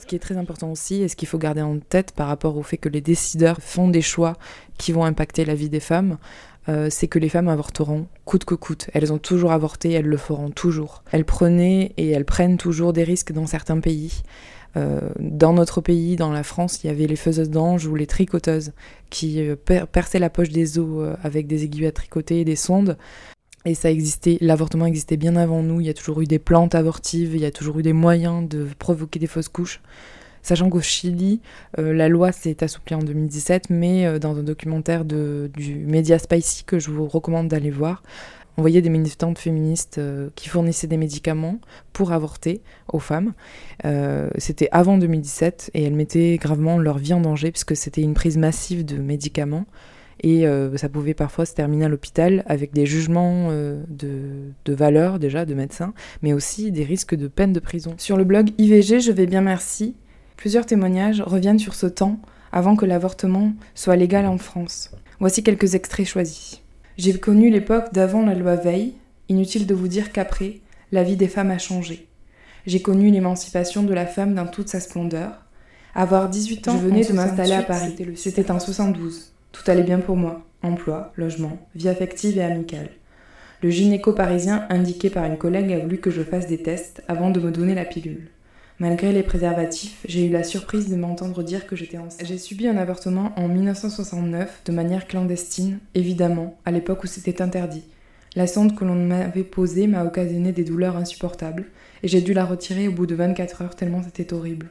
Ce 0.00 0.06
qui 0.06 0.16
est 0.16 0.20
très 0.20 0.36
important 0.36 0.70
aussi, 0.70 1.02
et 1.02 1.08
ce 1.08 1.16
qu'il 1.16 1.28
faut 1.28 1.38
garder 1.38 1.62
en 1.62 1.78
tête 1.78 2.12
par 2.12 2.28
rapport 2.28 2.56
au 2.56 2.62
fait 2.62 2.76
que 2.76 2.88
les 2.88 3.00
décideurs 3.00 3.58
font 3.60 3.88
des 3.88 4.02
choix 4.02 4.34
qui 4.78 4.92
vont 4.92 5.04
impacter 5.04 5.44
la 5.44 5.54
vie 5.54 5.68
des 5.68 5.80
femmes, 5.80 6.18
euh, 6.68 6.88
c'est 6.90 7.08
que 7.08 7.18
les 7.18 7.28
femmes 7.28 7.48
avorteront 7.48 8.06
coûte 8.24 8.44
que 8.44 8.54
coûte. 8.54 8.88
Elles 8.94 9.12
ont 9.12 9.18
toujours 9.18 9.52
avorté, 9.52 9.92
elles 9.92 10.06
le 10.06 10.16
feront 10.16 10.50
toujours. 10.50 11.02
Elles 11.12 11.24
prenaient 11.24 11.92
et 11.96 12.10
elles 12.10 12.24
prennent 12.24 12.56
toujours 12.56 12.92
des 12.92 13.04
risques 13.04 13.32
dans 13.32 13.46
certains 13.46 13.80
pays. 13.80 14.22
Euh, 14.76 15.00
dans 15.20 15.52
notre 15.52 15.80
pays, 15.80 16.16
dans 16.16 16.32
la 16.32 16.42
France, 16.42 16.82
il 16.82 16.88
y 16.88 16.90
avait 16.90 17.06
les 17.06 17.16
faiseuses 17.16 17.50
d'anges 17.50 17.86
ou 17.86 17.94
les 17.94 18.06
tricoteuses 18.06 18.72
qui 19.10 19.46
euh, 19.46 19.56
perçaient 19.56 20.18
la 20.18 20.30
poche 20.30 20.48
des 20.48 20.78
os 20.78 21.16
avec 21.22 21.46
des 21.46 21.64
aiguilles 21.64 21.86
à 21.86 21.92
tricoter 21.92 22.40
et 22.40 22.44
des 22.44 22.56
sondes. 22.56 22.96
Et 23.66 23.74
ça 23.74 23.90
existait, 23.90 24.36
l'avortement 24.42 24.84
existait 24.84 25.16
bien 25.16 25.36
avant 25.36 25.62
nous, 25.62 25.80
il 25.80 25.86
y 25.86 25.90
a 25.90 25.94
toujours 25.94 26.20
eu 26.20 26.26
des 26.26 26.38
plantes 26.38 26.74
abortives, 26.74 27.34
il 27.34 27.40
y 27.40 27.46
a 27.46 27.50
toujours 27.50 27.78
eu 27.78 27.82
des 27.82 27.94
moyens 27.94 28.46
de 28.46 28.68
provoquer 28.78 29.18
des 29.18 29.26
fausses 29.26 29.48
couches. 29.48 29.80
Sachant 30.42 30.68
qu'au 30.68 30.82
Chili, 30.82 31.40
euh, 31.78 31.94
la 31.94 32.10
loi 32.10 32.30
s'est 32.30 32.62
assouplie 32.62 32.94
en 32.94 32.98
2017, 32.98 33.70
mais 33.70 34.04
euh, 34.04 34.18
dans 34.18 34.36
un 34.36 34.42
documentaire 34.42 35.06
du 35.06 35.76
média 35.86 36.18
Spicy 36.18 36.64
que 36.64 36.78
je 36.78 36.90
vous 36.90 37.08
recommande 37.08 37.48
d'aller 37.48 37.70
voir, 37.70 38.02
on 38.58 38.60
voyait 38.60 38.82
des 38.82 38.90
militantes 38.90 39.38
féministes 39.38 39.96
euh, 39.96 40.28
qui 40.34 40.50
fournissaient 40.50 40.86
des 40.86 40.98
médicaments 40.98 41.58
pour 41.94 42.12
avorter 42.12 42.60
aux 42.92 42.98
femmes. 42.98 43.32
c'était 44.36 44.68
avant 44.72 44.98
2017 44.98 45.70
et 45.72 45.84
elles 45.84 45.94
mettaient 45.94 46.36
gravement 46.36 46.76
leur 46.76 46.98
vie 46.98 47.14
en 47.14 47.20
danger 47.22 47.50
puisque 47.50 47.74
c'était 47.74 48.02
une 48.02 48.14
prise 48.14 48.36
massive 48.36 48.84
de 48.84 48.98
médicaments 48.98 49.64
et 50.26 50.46
ça 50.76 50.88
pouvait 50.88 51.14
parfois 51.14 51.44
se 51.44 51.54
terminer 51.54 51.84
à 51.84 51.88
l'hôpital 51.88 52.42
avec 52.46 52.72
des 52.72 52.86
jugements 52.86 53.50
de, 53.50 54.18
de, 54.64 54.72
valeur 54.74 55.18
déjà 55.18 55.44
de 55.44 55.54
médecins, 55.54 55.92
mais 56.22 56.32
aussi 56.32 56.72
des 56.72 56.84
risques 56.84 57.14
de 57.14 57.28
peine 57.28 57.52
de 57.52 57.60
prison. 57.60 57.94
Sur 57.98 58.16
le 58.16 58.24
blog 58.24 58.50
IVG, 58.58 59.00
je 59.00 59.12
vais 59.12 59.26
bien 59.26 59.42
merci, 59.42 59.94
Plusieurs 60.36 60.66
témoignages 60.66 61.22
reviennent 61.22 61.58
sur 61.58 61.74
ce 61.74 61.86
temps 61.86 62.18
avant 62.52 62.76
que 62.76 62.86
l'avortement 62.86 63.52
soit 63.74 63.96
légal 63.96 64.26
en 64.26 64.38
France. 64.38 64.90
Voici 65.20 65.42
quelques 65.42 65.74
extraits 65.74 66.06
choisis. 66.06 66.60
J'ai 66.96 67.18
connu 67.18 67.50
l'époque 67.50 67.92
d'avant 67.92 68.24
la 68.24 68.34
loi 68.34 68.56
Veil, 68.56 68.94
inutile 69.28 69.66
de 69.66 69.74
vous 69.74 69.88
dire 69.88 70.12
qu'après, 70.12 70.60
la 70.92 71.02
vie 71.02 71.16
des 71.16 71.28
femmes 71.28 71.50
a 71.50 71.58
changé. 71.58 72.08
J'ai 72.66 72.82
connu 72.82 73.10
l'émancipation 73.10 73.82
de 73.82 73.94
la 73.94 74.06
femme 74.06 74.34
dans 74.34 74.46
toute 74.46 74.68
sa 74.68 74.80
splendeur. 74.80 75.44
Avoir 75.94 76.28
18 76.28 76.68
ans, 76.68 76.78
je 76.78 76.86
venais 76.86 77.04
de 77.04 77.12
m'installer 77.12 77.52
à 77.52 77.62
Paris. 77.62 77.94
C'était 78.16 78.50
en 78.50 78.58
72. 78.58 79.33
Tout 79.54 79.70
allait 79.70 79.84
bien 79.84 80.00
pour 80.00 80.16
moi. 80.16 80.44
Emploi, 80.62 81.12
logement, 81.14 81.58
vie 81.76 81.88
affective 81.88 82.38
et 82.38 82.42
amicale. 82.42 82.88
Le 83.62 83.70
gynéco 83.70 84.12
parisien 84.12 84.66
indiqué 84.68 85.10
par 85.10 85.24
une 85.26 85.38
collègue 85.38 85.72
a 85.72 85.78
voulu 85.78 85.98
que 85.98 86.10
je 86.10 86.22
fasse 86.22 86.48
des 86.48 86.60
tests 86.60 87.04
avant 87.06 87.30
de 87.30 87.38
me 87.38 87.52
donner 87.52 87.76
la 87.76 87.84
pilule. 87.84 88.30
Malgré 88.80 89.12
les 89.12 89.22
préservatifs, 89.22 90.04
j'ai 90.08 90.26
eu 90.26 90.30
la 90.30 90.42
surprise 90.42 90.90
de 90.90 90.96
m'entendre 90.96 91.44
dire 91.44 91.68
que 91.68 91.76
j'étais 91.76 91.98
enceinte. 91.98 92.26
J'ai 92.26 92.36
subi 92.36 92.66
un 92.66 92.76
avortement 92.76 93.32
en 93.36 93.46
1969 93.46 94.62
de 94.64 94.72
manière 94.72 95.06
clandestine, 95.06 95.78
évidemment, 95.94 96.58
à 96.64 96.72
l'époque 96.72 97.04
où 97.04 97.06
c'était 97.06 97.40
interdit. 97.40 97.84
La 98.34 98.48
sonde 98.48 98.74
que 98.74 98.84
l'on 98.84 98.96
m'avait 98.96 99.44
posée 99.44 99.86
m'a 99.86 100.04
occasionné 100.04 100.50
des 100.50 100.64
douleurs 100.64 100.96
insupportables, 100.96 101.66
et 102.02 102.08
j'ai 102.08 102.22
dû 102.22 102.34
la 102.34 102.44
retirer 102.44 102.88
au 102.88 102.92
bout 102.92 103.06
de 103.06 103.14
24 103.14 103.62
heures 103.62 103.76
tellement 103.76 104.02
c'était 104.02 104.34
horrible. 104.34 104.66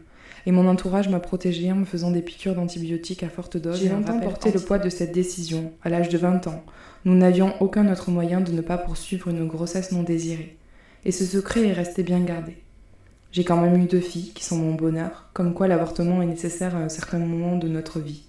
Et 0.45 0.51
mon 0.51 0.67
entourage 0.67 1.09
m'a 1.09 1.19
protégée 1.19 1.71
en 1.71 1.75
me 1.75 1.85
faisant 1.85 2.12
des 2.12 2.21
piqûres 2.21 2.55
d'antibiotiques 2.55 3.23
à 3.23 3.29
forte 3.29 3.57
dose. 3.57 3.79
J'ai 3.79 3.89
longtemps 3.89 4.19
porté 4.19 4.51
le 4.51 4.59
poids 4.59 4.79
de 4.79 4.89
cette 4.89 5.13
décision, 5.13 5.71
à 5.83 5.89
l'âge 5.89 6.09
de 6.09 6.17
20 6.17 6.47
ans. 6.47 6.63
Nous 7.05 7.15
n'avions 7.15 7.53
aucun 7.62 7.91
autre 7.91 8.12
moyen 8.12 8.41
de 8.41 8.51
ne 8.51 8.62
pas 8.62 8.77
poursuivre 8.77 9.29
une 9.29 9.47
grossesse 9.47 9.91
non 9.91 10.03
désirée. 10.03 10.57
Et 11.05 11.12
ce 11.12 11.25
secret 11.25 11.67
est 11.67 11.73
resté 11.73 12.03
bien 12.03 12.19
gardé. 12.19 12.57
J'ai 13.31 13.43
quand 13.43 13.59
même 13.59 13.81
eu 13.81 13.88
deux 13.88 14.00
filles 14.00 14.31
qui 14.33 14.43
sont 14.43 14.57
mon 14.57 14.75
bonheur, 14.75 15.29
comme 15.33 15.53
quoi 15.53 15.67
l'avortement 15.67 16.21
est 16.21 16.27
nécessaire 16.27 16.75
à 16.75 16.79
un 16.79 16.89
certain 16.89 17.19
moment 17.19 17.57
de 17.57 17.67
notre 17.67 18.00
vie. 18.00 18.23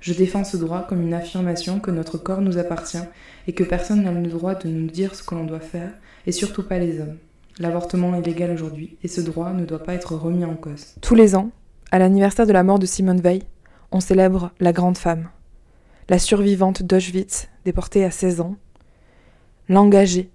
Je 0.00 0.14
défends 0.14 0.44
ce 0.44 0.56
droit 0.56 0.86
comme 0.88 1.02
une 1.02 1.14
affirmation 1.14 1.80
que 1.80 1.90
notre 1.90 2.18
corps 2.18 2.40
nous 2.40 2.56
appartient 2.56 2.96
et 3.46 3.52
que 3.52 3.64
personne 3.64 4.04
n'a 4.04 4.12
le 4.12 4.28
droit 4.28 4.54
de 4.54 4.68
nous 4.68 4.86
dire 4.86 5.14
ce 5.14 5.22
que 5.22 5.34
l'on 5.34 5.44
doit 5.44 5.60
faire, 5.60 5.90
et 6.26 6.32
surtout 6.32 6.62
pas 6.62 6.78
les 6.78 7.00
hommes. 7.00 7.16
L'avortement 7.58 8.14
est 8.14 8.24
légal 8.24 8.52
aujourd'hui 8.52 8.96
et 9.02 9.08
ce 9.08 9.20
droit 9.20 9.52
ne 9.52 9.64
doit 9.64 9.82
pas 9.82 9.94
être 9.94 10.14
remis 10.14 10.44
en 10.44 10.54
cause. 10.54 10.94
Tous 11.00 11.16
les 11.16 11.34
ans, 11.34 11.50
à 11.90 11.98
l'anniversaire 11.98 12.46
de 12.46 12.52
la 12.52 12.62
mort 12.62 12.78
de 12.78 12.86
Simone 12.86 13.20
Veil, 13.20 13.42
on 13.90 14.00
célèbre 14.00 14.52
la 14.60 14.72
grande 14.72 14.98
femme, 14.98 15.28
la 16.08 16.18
survivante 16.18 16.82
d'Auschwitz, 16.82 17.48
déportée 17.64 18.04
à 18.04 18.10
16 18.10 18.40
ans, 18.40 18.56
l'engagée, 19.68 20.30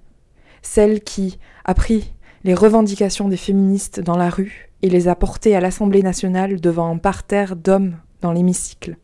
celle 0.62 1.02
qui 1.02 1.40
a 1.64 1.74
pris 1.74 2.14
les 2.44 2.54
revendications 2.54 3.30
des 3.30 3.38
féministes 3.38 4.02
dans 4.02 4.18
la 4.18 4.30
rue 4.30 4.70
et 4.82 4.90
les 4.90 5.08
a 5.08 5.16
portées 5.16 5.56
à 5.56 5.62
l'Assemblée 5.62 6.04
nationale 6.04 6.60
devant 6.60 6.90
un 6.90 6.98
parterre 6.98 7.56
d'hommes 7.56 7.98
dans 8.22 8.34
l'hémicycle. 8.34 8.98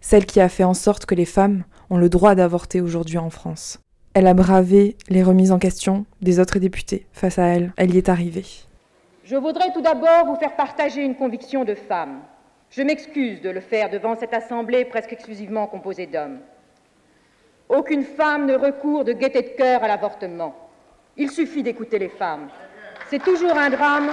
Celle 0.00 0.26
qui 0.26 0.40
a 0.40 0.48
fait 0.48 0.64
en 0.64 0.74
sorte 0.74 1.04
que 1.04 1.16
les 1.16 1.24
femmes 1.24 1.64
ont 1.90 1.96
le 1.96 2.08
droit 2.08 2.36
d'avorter 2.36 2.80
aujourd'hui 2.80 3.18
en 3.18 3.30
France. 3.30 3.80
Elle 4.18 4.28
a 4.28 4.32
bravé 4.32 4.96
les 5.10 5.22
remises 5.22 5.52
en 5.52 5.58
question 5.58 6.06
des 6.22 6.40
autres 6.40 6.58
députés. 6.58 7.06
Face 7.12 7.38
à 7.38 7.48
elle, 7.48 7.74
elle 7.76 7.94
y 7.94 7.98
est 7.98 8.08
arrivée. 8.08 8.46
Je 9.24 9.36
voudrais 9.36 9.70
tout 9.74 9.82
d'abord 9.82 10.24
vous 10.24 10.36
faire 10.36 10.56
partager 10.56 11.02
une 11.02 11.16
conviction 11.16 11.66
de 11.66 11.74
femme. 11.74 12.22
Je 12.70 12.80
m'excuse 12.80 13.42
de 13.42 13.50
le 13.50 13.60
faire 13.60 13.90
devant 13.90 14.16
cette 14.16 14.32
assemblée 14.32 14.86
presque 14.86 15.12
exclusivement 15.12 15.66
composée 15.66 16.06
d'hommes. 16.06 16.38
Aucune 17.68 18.04
femme 18.04 18.46
ne 18.46 18.54
recourt 18.54 19.04
de 19.04 19.12
gaieté 19.12 19.42
de 19.42 19.48
cœur 19.48 19.84
à 19.84 19.88
l'avortement. 19.88 20.56
Il 21.18 21.30
suffit 21.30 21.62
d'écouter 21.62 21.98
les 21.98 22.08
femmes. 22.08 22.48
C'est 23.10 23.22
toujours 23.22 23.58
un 23.58 23.68
drame. 23.68 24.12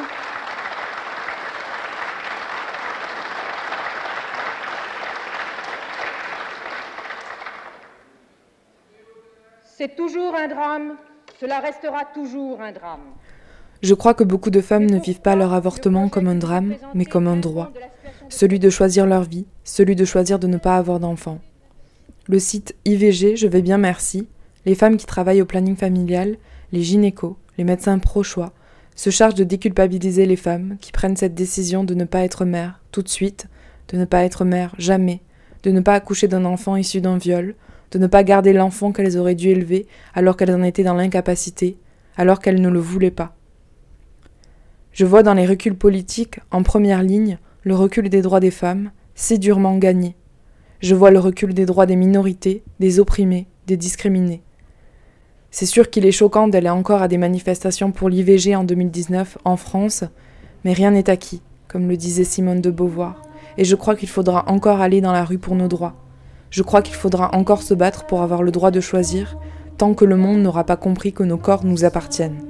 C'est 9.76 9.96
toujours 9.96 10.36
un 10.36 10.48
drame, 10.48 10.98
cela 11.42 11.60
restera 11.60 12.06
toujours 12.14 12.62
un 12.62 12.72
drame. 12.72 13.02
Je 13.82 13.96
crois 13.96 14.14
que 14.14 14.24
beaucoup 14.24 14.52
de 14.52 14.62
femmes 14.62 14.86
ne 14.86 15.00
vivent 15.00 15.22
pas 15.22 15.36
leur 15.36 15.52
avortement 15.52 16.10
comme 16.10 16.28
un 16.28 16.36
drame, 16.36 16.76
mais 16.94 17.06
comme 17.06 17.28
un 17.28 17.38
droit. 17.38 17.72
Celui 18.30 18.60
de 18.60 18.70
choisir 18.70 19.08
leur 19.08 19.24
vie, 19.24 19.48
celui 19.64 19.96
de 19.96 20.06
choisir 20.06 20.38
de 20.38 20.46
ne 20.46 20.58
pas 20.58 20.78
avoir 20.78 21.00
d'enfants. 21.00 21.40
Le 22.28 22.38
site 22.38 22.76
IVG, 22.86 23.36
je 23.36 23.48
vais 23.48 23.64
bien 23.64 23.80
merci, 23.80 24.28
les 24.68 24.76
femmes 24.76 24.96
qui 24.96 25.08
travaillent 25.08 25.42
au 25.42 25.48
planning 25.48 25.76
familial, 25.76 26.38
les 26.72 26.84
gynécos, 26.84 27.36
les 27.58 27.64
médecins 27.64 27.98
pro-choix, 27.98 28.54
se 28.96 29.10
charge 29.10 29.34
de 29.34 29.44
déculpabiliser 29.44 30.28
les 30.28 30.36
femmes 30.36 30.78
qui 30.82 30.92
prennent 30.92 31.18
cette 31.18 31.34
décision 31.34 31.84
de 31.84 31.96
ne 31.96 32.06
pas 32.06 32.24
être 32.24 32.46
mère 32.46 32.80
tout 32.92 33.02
de 33.02 33.10
suite, 33.10 33.48
de 33.88 33.98
ne 33.98 34.06
pas 34.06 34.24
être 34.24 34.46
mère 34.46 34.76
jamais, 34.78 35.22
de 35.64 35.72
ne 35.72 35.82
pas 35.82 35.96
accoucher 35.96 36.28
d'un 36.28 36.46
enfant 36.46 36.76
issu 36.76 37.02
d'un 37.02 37.18
viol, 37.18 37.56
de 37.94 38.00
ne 38.00 38.08
pas 38.08 38.24
garder 38.24 38.54
l'enfant 38.54 38.92
qu'elles 38.92 39.18
auraient 39.18 39.36
dû 39.36 39.50
élever 39.50 39.86
alors 40.16 40.36
qu'elles 40.36 40.54
en 40.54 40.64
étaient 40.64 40.84
dans 40.84 40.96
l'incapacité, 40.96 41.78
alors 42.18 42.40
qu'elles 42.40 42.60
ne 42.60 42.70
le 42.70 42.80
voulaient 42.80 43.12
pas. 43.12 43.36
Je 44.94 45.06
vois 45.06 45.22
dans 45.22 45.36
les 45.36 45.46
reculs 45.46 45.76
politiques, 45.76 46.40
en 46.50 46.64
première 46.64 47.04
ligne, 47.04 47.38
le 47.62 47.76
recul 47.76 48.10
des 48.10 48.24
droits 48.24 48.40
des 48.40 48.52
femmes, 48.52 48.92
si 49.14 49.38
durement 49.38 49.78
gagné. 49.78 50.16
Je 50.82 50.96
vois 50.96 51.12
le 51.12 51.20
recul 51.20 51.54
des 51.54 51.68
droits 51.68 51.86
des 51.86 51.96
minorités, 51.96 52.64
des 52.80 53.00
opprimés, 53.00 53.48
des 53.68 53.78
discriminés. 53.78 54.42
C'est 55.52 55.68
sûr 55.68 55.92
qu'il 55.92 56.08
est 56.08 56.12
choquant 56.12 56.48
d'aller 56.48 56.70
encore 56.70 57.04
à 57.04 57.08
des 57.08 57.20
manifestations 57.20 57.92
pour 57.92 58.10
l'IVG 58.10 58.56
en 58.56 58.64
2019 58.64 59.38
en 59.46 59.56
France, 59.56 60.04
mais 60.64 60.74
rien 60.74 60.92
n'est 60.92 61.12
acquis, 61.12 61.44
comme 61.68 61.88
le 61.88 61.96
disait 61.96 62.24
Simone 62.24 62.62
de 62.62 62.72
Beauvoir, 62.72 63.22
et 63.58 63.66
je 63.66 63.76
crois 63.76 63.96
qu'il 63.96 64.10
faudra 64.10 64.50
encore 64.50 64.82
aller 64.82 65.00
dans 65.00 65.12
la 65.12 65.24
rue 65.24 65.38
pour 65.38 65.56
nos 65.56 65.68
droits. 65.68 66.03
Je 66.54 66.62
crois 66.62 66.84
qu'il 66.84 66.94
faudra 66.94 67.34
encore 67.34 67.64
se 67.64 67.74
battre 67.74 68.06
pour 68.06 68.22
avoir 68.22 68.44
le 68.44 68.52
droit 68.52 68.70
de 68.70 68.80
choisir, 68.80 69.40
tant 69.80 69.96
que 69.96 70.06
le 70.06 70.16
monde 70.16 70.40
n'aura 70.40 70.64
pas 70.66 70.76
compris 70.76 71.12
que 71.12 71.24
nos 71.24 71.40
corps 71.40 71.66
nous 71.66 71.84
appartiennent. 71.84 72.44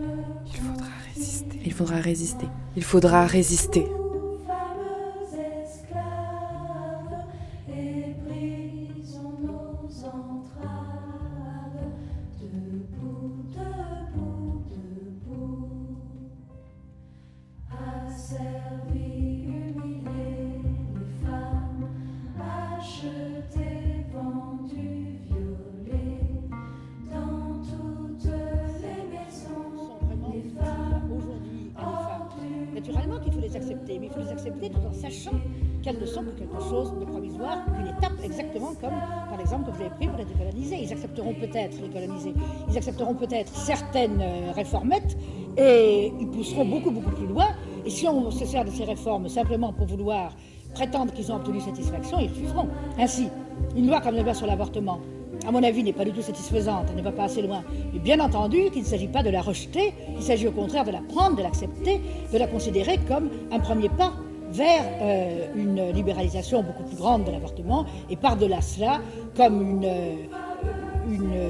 Il 0.45 0.59
faudra 0.59 0.89
résister. 1.15 1.59
Il 1.65 1.71
faudra 1.71 1.95
résister. 1.95 2.47
Il 2.75 2.83
faudra 2.83 3.25
résister. 3.25 3.87
Qu'elles 35.83 35.99
ne 35.99 36.05
sont 36.05 36.23
que 36.23 36.31
quelque 36.31 36.59
chose 36.69 36.93
de 36.97 37.05
provisoire, 37.05 37.65
qu'une 37.65 37.87
étape 37.87 38.13
exactement 38.23 38.73
comme, 38.79 38.93
par 39.29 39.39
exemple, 39.39 39.69
que 39.69 39.75
vous 39.75 39.81
avez 39.81 39.89
pris 39.91 40.07
pour 40.07 40.17
les 40.17 40.25
décoloniser. 40.25 40.77
Ils 40.81 40.91
accepteront 40.91 41.33
peut-être 41.33 41.77
les 41.81 41.89
coloniser, 41.89 42.33
ils 42.69 42.77
accepteront 42.77 43.15
peut-être 43.15 43.53
certaines 43.53 44.21
euh, 44.21 44.51
réformettes, 44.53 45.17
Et 45.57 46.11
ils 46.19 46.27
pousseront 46.29 46.65
beaucoup, 46.65 46.89
beaucoup 46.89 47.11
plus 47.11 47.27
loin. 47.27 47.47
Et 47.85 47.89
si 47.89 48.07
on 48.07 48.31
se 48.31 48.45
sert 48.45 48.65
de 48.65 48.71
ces 48.71 48.85
réformes 48.85 49.27
simplement 49.27 49.73
pour 49.73 49.85
vouloir 49.85 50.35
prétendre 50.73 51.13
qu'ils 51.13 51.31
ont 51.31 51.35
obtenu 51.35 51.59
satisfaction, 51.59 52.17
ils 52.19 52.29
refuseront. 52.29 52.67
Ainsi, 52.97 53.27
une 53.75 53.87
loi 53.87 54.01
comme 54.01 54.15
la 54.15 54.23
loi 54.23 54.33
sur 54.33 54.47
l'avortement, 54.47 54.99
à 55.47 55.51
mon 55.51 55.63
avis, 55.63 55.83
n'est 55.83 55.93
pas 55.93 56.05
du 56.05 56.11
tout 56.11 56.21
satisfaisante, 56.21 56.85
elle 56.89 56.97
ne 56.97 57.01
va 57.01 57.11
pas 57.11 57.23
assez 57.23 57.41
loin. 57.41 57.63
Mais 57.93 57.99
bien 57.99 58.19
entendu 58.19 58.69
qu'il 58.71 58.81
ne 58.81 58.87
s'agit 58.87 59.07
pas 59.07 59.23
de 59.23 59.29
la 59.29 59.41
rejeter, 59.41 59.93
il 60.15 60.23
s'agit 60.23 60.47
au 60.47 60.51
contraire 60.51 60.85
de 60.85 60.91
la 60.91 61.01
prendre, 61.01 61.35
de 61.35 61.43
l'accepter, 61.43 62.01
de 62.31 62.37
la 62.37 62.47
considérer 62.47 62.99
comme 63.07 63.29
un 63.51 63.59
premier 63.59 63.89
pas 63.89 64.13
vers 64.51 64.83
euh, 65.01 65.47
une 65.55 65.91
libéralisation 65.91 66.61
beaucoup 66.61 66.83
plus 66.83 66.95
grande 66.95 67.23
de 67.23 67.31
l'avortement 67.31 67.85
et 68.09 68.15
par-delà 68.15 68.61
cela 68.61 69.01
comme 69.35 69.61
une, 69.61 69.85
euh, 69.85 70.13
une 71.09 71.33
euh, 71.33 71.49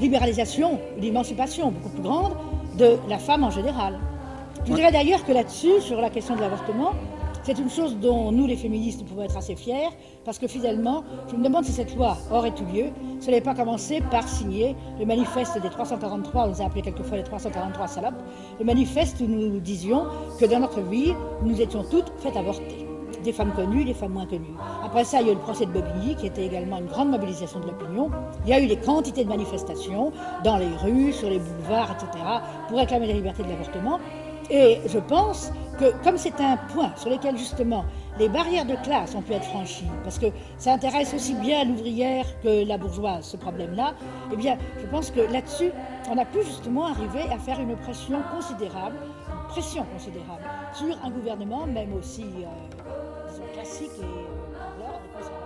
libéralisation, 0.00 0.80
une 0.96 1.04
émancipation 1.04 1.70
beaucoup 1.70 1.90
plus 1.90 2.02
grande 2.02 2.32
de 2.78 2.96
la 3.08 3.18
femme 3.18 3.44
en 3.44 3.50
général. 3.50 3.98
Je 4.66 4.72
dirais 4.72 4.90
d'ailleurs 4.90 5.24
que 5.24 5.32
là-dessus, 5.32 5.80
sur 5.80 6.00
la 6.00 6.08
question 6.08 6.34
de 6.34 6.40
l'avortement, 6.40 6.92
c'est 7.44 7.58
une 7.58 7.68
chose 7.68 7.98
dont 7.98 8.32
nous, 8.32 8.46
les 8.46 8.56
féministes, 8.56 9.04
pouvons 9.04 9.22
être 9.22 9.36
assez 9.36 9.54
fiers, 9.54 9.90
parce 10.24 10.38
que 10.38 10.48
finalement, 10.48 11.04
je 11.30 11.36
me 11.36 11.44
demande 11.44 11.64
si 11.64 11.72
cette 11.72 11.94
loi 11.94 12.16
aurait 12.32 12.54
eu 12.58 12.74
lieu, 12.74 12.86
ce 13.20 13.30
n'est 13.30 13.42
pas 13.42 13.54
commencé 13.54 14.00
par 14.10 14.26
signer 14.26 14.74
le 14.98 15.04
manifeste 15.04 15.60
des 15.60 15.68
343, 15.68 16.44
on 16.44 16.48
les 16.48 16.62
a 16.62 16.64
appelés 16.64 16.80
quelquefois 16.80 17.18
les 17.18 17.22
343 17.22 17.86
salopes, 17.86 18.14
le 18.58 18.64
manifeste 18.64 19.20
où 19.20 19.26
nous 19.26 19.60
disions 19.60 20.06
que 20.40 20.46
dans 20.46 20.60
notre 20.60 20.80
vie, 20.80 21.12
nous 21.42 21.60
étions 21.60 21.84
toutes 21.90 22.10
faites 22.18 22.36
avorter. 22.36 22.86
Des 23.22 23.32
femmes 23.32 23.52
connues, 23.52 23.84
des 23.84 23.94
femmes 23.94 24.12
moins 24.12 24.26
connues. 24.26 24.56
Après 24.84 25.04
ça, 25.04 25.20
il 25.20 25.26
y 25.26 25.30
a 25.30 25.32
eu 25.32 25.36
le 25.36 25.40
procès 25.40 25.64
de 25.64 25.70
Bobigny, 25.70 26.14
qui 26.14 26.26
était 26.26 26.44
également 26.44 26.78
une 26.78 26.86
grande 26.86 27.10
mobilisation 27.10 27.58
de 27.60 27.66
l'opinion. 27.66 28.10
Il 28.44 28.50
y 28.50 28.52
a 28.52 28.60
eu 28.60 28.66
des 28.66 28.76
quantités 28.76 29.24
de 29.24 29.28
manifestations 29.30 30.12
dans 30.44 30.58
les 30.58 30.68
rues, 30.82 31.12
sur 31.12 31.30
les 31.30 31.38
boulevards, 31.38 31.92
etc., 31.92 32.22
pour 32.68 32.78
réclamer 32.78 33.06
la 33.06 33.14
liberté 33.14 33.42
de 33.42 33.48
l'avortement. 33.48 33.98
Et 34.50 34.80
je 34.86 34.98
pense 34.98 35.52
que 35.78 35.92
comme 36.02 36.16
c'est 36.18 36.40
un 36.40 36.56
point 36.56 36.92
sur 36.96 37.10
lequel 37.10 37.36
justement 37.36 37.84
les 38.18 38.28
barrières 38.28 38.64
de 38.64 38.76
classe 38.76 39.14
ont 39.14 39.22
pu 39.22 39.32
être 39.32 39.44
franchies, 39.44 39.90
parce 40.02 40.18
que 40.18 40.26
ça 40.56 40.72
intéresse 40.72 41.12
aussi 41.14 41.34
bien 41.34 41.64
l'ouvrière 41.64 42.26
que 42.42 42.66
la 42.66 42.78
bourgeoise, 42.78 43.24
ce 43.24 43.36
problème-là, 43.36 43.94
eh 44.32 44.36
bien, 44.36 44.56
je 44.80 44.86
pense 44.86 45.10
que 45.10 45.20
là-dessus, 45.20 45.72
on 46.10 46.18
a 46.18 46.24
pu 46.24 46.42
justement 46.44 46.86
arriver 46.86 47.22
à 47.32 47.38
faire 47.38 47.60
une 47.60 47.76
pression 47.76 48.22
considérable, 48.34 48.96
une 49.28 49.48
pression 49.48 49.84
considérable 49.92 50.44
sur 50.72 50.96
un 51.04 51.10
gouvernement, 51.10 51.66
même 51.66 51.92
aussi 51.94 52.24
euh, 52.24 53.52
classique 53.54 53.90
et 54.00 55.43